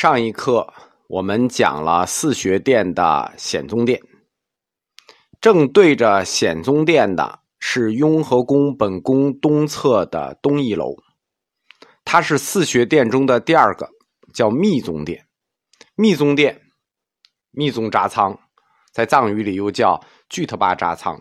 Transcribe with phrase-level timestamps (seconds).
[0.00, 0.72] 上一课
[1.08, 4.00] 我们讲了四学殿的显宗殿，
[5.42, 10.94] 正对着显宗殿的是雍和宫本宫东侧的东一楼，
[12.02, 13.90] 它是四学殿中的第二个，
[14.32, 15.26] 叫密宗殿。
[15.96, 16.62] 密宗殿，
[17.50, 18.34] 密宗扎仓，
[18.94, 21.20] 在藏语里又叫具特巴扎仓。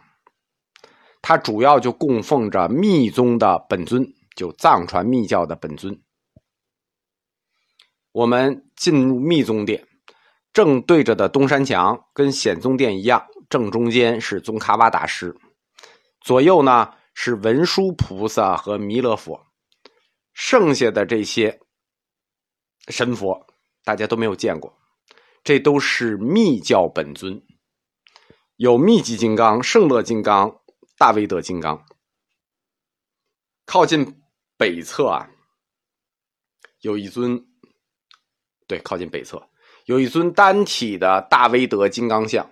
[1.21, 4.07] 它主要就供奉着密宗的本尊，
[4.37, 6.01] 就藏传密教的本尊。
[8.11, 9.87] 我们进入密宗殿，
[10.51, 15.35] 正对着的东山墙跟显宗殿一样，正中间是宗喀巴大师，
[16.21, 19.45] 左右呢是文殊菩萨和弥勒佛，
[20.33, 21.59] 剩下的这些
[22.87, 23.45] 神佛
[23.83, 24.75] 大家都没有见过，
[25.43, 27.39] 这都是密教本尊，
[28.55, 30.59] 有密集金刚、圣乐金刚、
[30.97, 31.85] 大威德金刚。
[33.65, 34.19] 靠近
[34.57, 35.29] 北侧啊，
[36.81, 37.48] 有一尊。
[38.69, 39.41] 对，靠近北侧
[39.85, 42.47] 有一尊单体的大威德金刚像，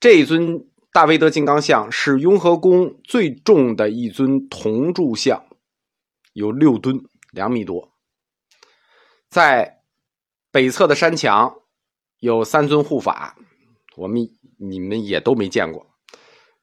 [0.00, 5.46] 这尊大威德金刚像是雍和宫最重的一尊铜铸像，
[6.32, 6.98] 有六吨，
[7.30, 7.92] 两米多。
[9.30, 9.80] 在
[10.50, 11.54] 北侧的山墙
[12.18, 13.36] 有三尊护法，
[13.96, 15.86] 我们你们也都没见过。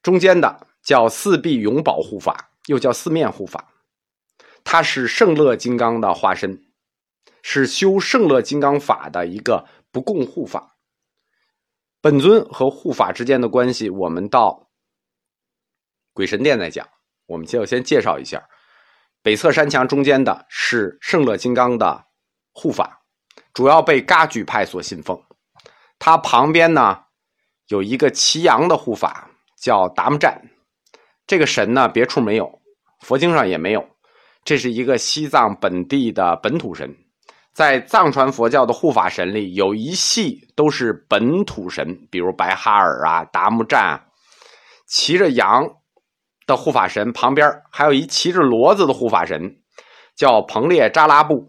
[0.01, 3.69] 中间的叫四臂永保护法，又叫四面护法，
[4.65, 6.61] 他是圣乐金刚的化身。
[7.41, 10.75] 是修圣乐金刚法的一个不共护法，
[12.01, 14.69] 本尊和护法之间的关系，我们到
[16.13, 16.87] 鬼神殿再讲。
[17.25, 18.43] 我们就先介绍一下，
[19.21, 22.05] 北侧山墙中间的是圣乐金刚的
[22.51, 23.01] 护法，
[23.53, 25.19] 主要被噶举派所信奉。
[25.97, 27.03] 他旁边呢
[27.67, 30.49] 有一个骑羊的护法，叫达木赞。
[31.25, 32.61] 这个神呢别处没有，
[32.99, 33.89] 佛经上也没有，
[34.43, 36.93] 这是一个西藏本地的本土神。
[37.53, 44.07] 在藏传佛教的护法神里，有一系都是本土神，比如白哈尔啊、达木赞，
[44.87, 45.63] 骑着羊
[46.47, 49.57] 的护法神旁边还有一骑着骡子的护法神，
[50.15, 51.47] 叫彭列扎拉布，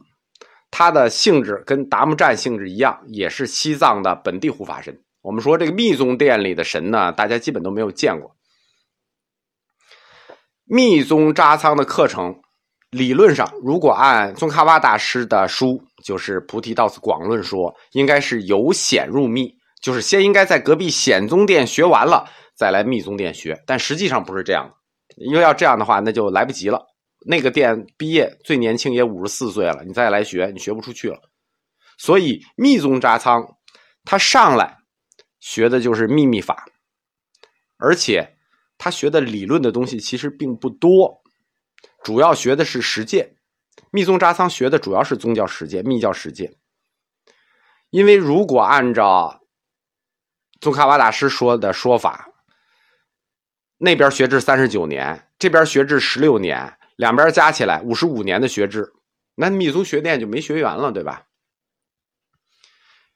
[0.70, 5.00] 他的性质跟达木赞性质一样，也是西藏的本地护法神。
[5.22, 8.36] 我们说这个密宗殿里的神呢，大家基本都没有见过。
[10.66, 12.43] 密宗扎仓的课程。
[12.94, 23.60] 理论上，如果按宗喀巴大师的书，就是《菩提道次广论》说，应该是由显入密，就是先应该在隔壁显宗殿学完了，再来密宗殿学。
[23.66, 26.80] 但实际上不是这样的，因为要这样的话，那就来不及了。
[27.26, 31.18] 那个殿毕业最年轻也五十四岁了，你再来学，你学不出去了。
[31.98, 33.44] 所以密宗扎仓，
[34.04, 34.76] 他上来
[35.40, 36.64] 学的就是秘密法，
[37.76, 38.36] 而且
[38.78, 41.23] 他学的理论的东西其实并不多。
[42.04, 43.34] 主要学的是实践，
[43.90, 46.54] 密宗扎仓学的主要是宗教实践、密教实践。
[47.90, 49.40] 因为如果按照
[50.60, 52.28] 宗喀巴大师说的说法，
[53.78, 58.92] 那边学制三十九年，这边学制十六年，两边加起来五十五年的学制，
[59.34, 61.26] 那密宗学店就没学员了，对吧？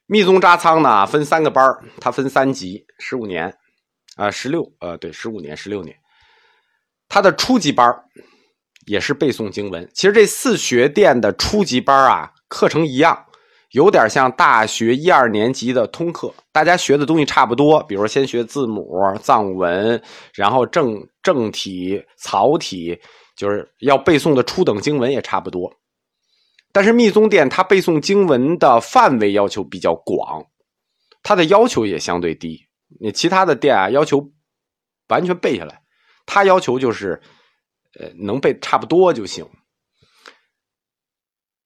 [0.07, 1.63] 密宗扎仓呢分三个班
[2.01, 3.55] 它分三级，十五年，
[4.17, 5.95] 啊，十六，呃，对，十五年、十六年，
[7.09, 7.87] 它的初级班
[8.89, 9.89] 也是背诵经文。
[9.93, 13.27] 其实这四学殿的初级班啊，课程一样，
[13.73, 17.83] 有点像大学一二年级的通课，大家学的东西差不多。
[17.83, 22.99] 比如先学字母、藏文，然后正正体、草体，
[23.37, 25.71] 就是要背诵的初等经文也差不多。
[26.73, 30.47] 但是密宗殿它背诵经文的范围要求比较广，
[31.23, 32.67] 它的要求也相对低。
[33.01, 34.31] 你其他的殿啊，要求
[35.09, 35.83] 完全背下来，
[36.25, 37.21] 它要求就是。
[37.99, 39.45] 呃，能背差不多就行。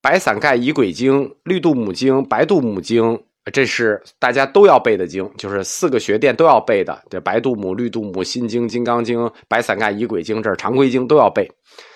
[0.00, 7.04] 白伞盖仪轨经、绿度母经、白度母经，这是大家都要背的经，就是四个学殿都要背的。
[7.08, 11.48] 这白度母、绿度母、心经、金刚经、白伞盖仪轨经，这是常规经都要背。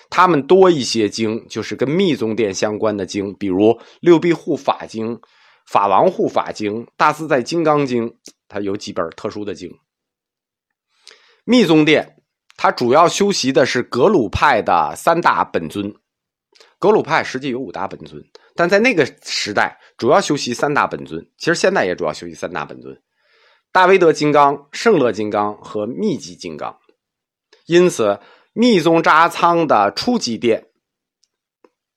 [0.09, 5.19] 他们多一些经，就是跟密宗殿相关的经，比如六臂护法经、
[5.69, 8.15] 法王护法经、大自在金刚经，
[8.47, 9.69] 它有几本特殊的经。
[11.43, 12.16] 密宗殿。
[12.57, 15.93] 他主要修习的是格鲁派的三大本尊，
[16.79, 18.19] 格鲁派实际有五大本尊，
[18.55, 21.23] 但在那个时代主要修习三大本尊。
[21.37, 22.99] 其实现在也主要修习三大本尊：
[23.71, 26.75] 大威德金刚、圣乐金刚和密集金刚。
[27.67, 28.19] 因此，
[28.53, 30.65] 密宗扎仓的初级殿，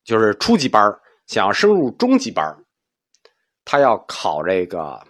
[0.04, 0.82] 就是初级班
[1.26, 2.44] 想要升入中级班
[3.64, 5.00] 他要考这个，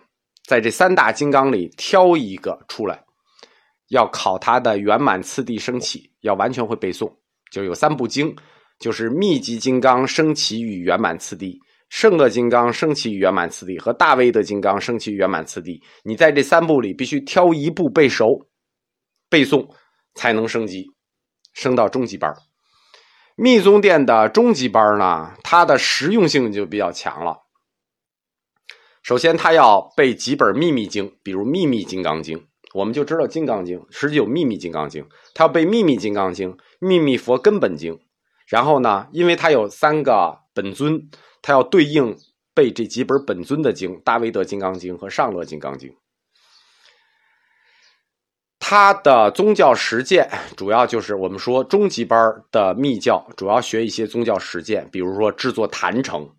[0.47, 3.05] 在这三大金刚里挑一个出来。
[3.90, 7.12] 要考他的圆满次第升起，要完全会背诵，
[7.52, 8.34] 就有三部经，
[8.78, 11.58] 就是密集金刚升起与圆满次第，
[11.88, 18.48] 圣乐金刚升起与圆满次第和大威德金刚升起与圆满次第，你在这三部里必须挑一部背熟、
[19.28, 19.69] 背诵，
[20.14, 20.87] 才能升级，
[21.52, 22.32] 升到中级班。
[23.34, 27.38] 密宗殿的中级班呢，它的实用性就比较强了。
[29.02, 32.38] 首先，他要背几本秘密经，比如《秘密金刚经》，
[32.72, 35.02] 我们就知道《金刚经》，实际有《秘密金刚经》，
[35.34, 37.94] 他要背《秘密金刚经》《秘密佛根本经》，
[38.46, 41.08] 然后呢，因为他有三个本尊，
[41.43, 42.17] 他要对应
[42.55, 45.90] 背这几本本尊的经，《大威德金刚经》和《上乐金刚经》。
[48.58, 56.31] 他的宗教实践主要就是我们说中级班的密教，主要学一些宗教实践，比如说制作坛城、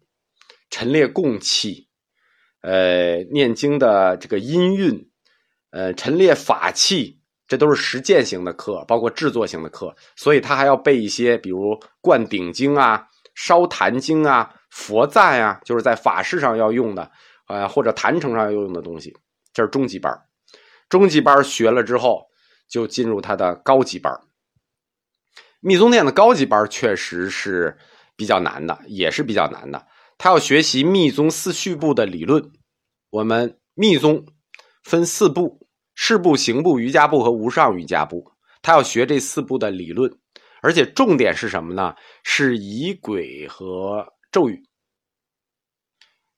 [0.69, 1.89] 陈列供器。
[2.61, 5.09] 呃，念经的这个音韵，
[5.71, 17.09] 呃，陈列法器，这都是实践型的课，包括制作型的课，所以他还要背一些，比如灌顶经啊、烧坛经啊、佛赞啊，就是在法事上要用的，
[17.47, 19.13] 呃，或者坛城上要用的东西。
[19.53, 20.13] 这是中级班
[20.87, 22.25] 中级班学了之后，
[22.69, 24.13] 就进入他的高级班
[25.61, 27.77] 密宗殿的高级班确实是
[28.15, 29.87] 比较难的，也是比较难的。
[30.17, 32.51] 他要学习密宗四序部的理论。
[33.09, 34.25] 我们密宗
[34.83, 35.60] 分四部：
[36.03, 38.25] 事部、行部、瑜伽部和无上瑜伽部。
[38.63, 40.11] 他要学这四部的理论，
[40.63, 41.93] 而且重点是什么呢？
[42.23, 44.63] 是仪轨和咒语，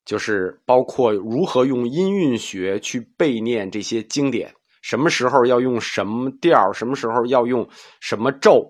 [0.03, 7.65] 就是包括如何用音韵学去背念这些经典，什么时候要用什么调，什么时候要用
[8.01, 8.69] 什么咒。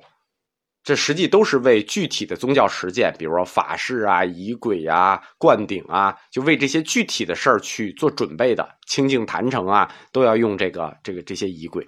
[0.83, 8.68] 这实际都是为具体的宗教实践，比如说法事啊、仪轨啊、灌顶啊，就为这些具体的事儿去做准备的。
[8.85, 11.88] 清净坛城啊，都要用这个、这个这些仪轨，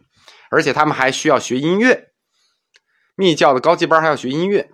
[0.49, 2.13] 而且他们还需要学音乐。
[3.17, 4.71] 密教的高级班还要学音乐。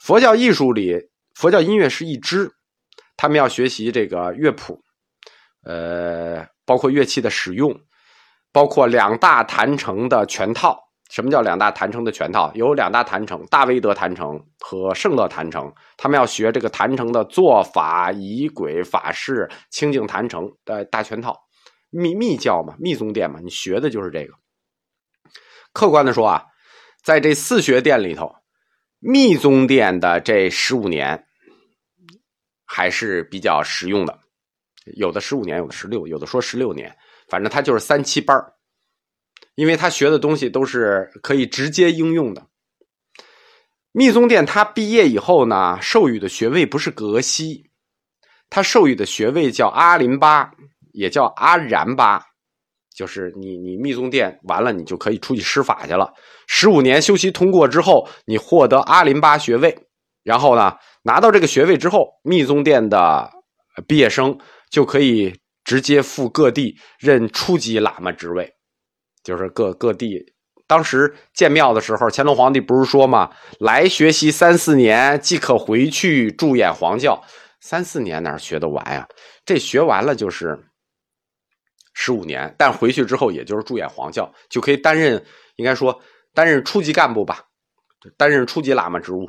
[0.00, 2.50] 佛教艺术里，佛教音乐是一支，
[3.16, 4.82] 他们要学习这个乐谱，
[5.64, 7.78] 呃，包括乐器的使用，
[8.52, 10.89] 包括两大坛城的全套。
[11.10, 12.52] 什么叫两大坛城的全套？
[12.54, 15.72] 有两大坛城，大威德坛城和圣乐坛城。
[15.96, 21.36] 他们要学这个坛城的做法、仪轨、法事、清净坛城的大全套。
[21.90, 24.32] 密密教嘛，密宗殿嘛，你学的就是这个。
[25.72, 26.44] 客观的说啊，
[27.02, 28.32] 在这四学殿里头，
[29.00, 31.26] 密宗殿的这十五年
[32.64, 34.16] 还是比较实用的。
[34.94, 36.96] 有的十五年，有的十六，有的说十六年，
[37.28, 38.52] 反正他就是三七班儿。
[39.60, 42.46] 因为他学的东西都是可以直接应用的。
[43.92, 47.68] 密宗殿他毕业以后呢，授予的学位不是格西，
[48.48, 50.50] 他授予的学位叫阿林巴，
[50.94, 52.24] 也叫阿然巴，
[52.96, 56.10] 就是你你密宗殿完了，你就可以出去施法去了。
[56.46, 59.76] 十五年修习通过之后，你获得阿林巴学位，
[60.22, 63.30] 然后呢，拿到这个学位之后，密宗殿的
[63.86, 64.38] 毕业生
[64.70, 68.50] 就可以直接赴各地任初级喇嘛职位。
[69.22, 70.24] 就是各各地，
[70.66, 77.22] 当时建庙的时候，乾隆皇帝不是说嘛，来学习三四年，即可回去驻演皇教。
[77.60, 79.06] 三四年哪学得完呀？
[79.44, 80.58] 这学完了就是
[81.92, 85.22] 十五年，但回去之后，也就是驻演皇教，就可以担任，
[85.56, 86.00] 应该说
[86.32, 87.44] 担任初级干部吧，
[88.16, 89.28] 担任初级喇嘛职务。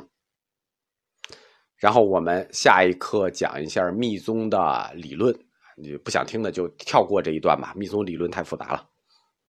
[1.76, 5.36] 然后我们下一课讲一下密宗的理论，
[5.76, 8.86] 你不想听的就跳过这一段吧，密宗理论太复杂了。